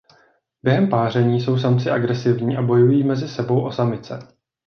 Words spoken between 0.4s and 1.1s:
Během